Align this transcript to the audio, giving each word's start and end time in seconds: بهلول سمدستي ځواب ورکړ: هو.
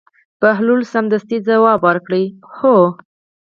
بهلول 0.41 0.81
سمدستي 0.93 1.37
ځواب 1.47 1.79
ورکړ: 1.85 2.11
هو. 2.57 2.77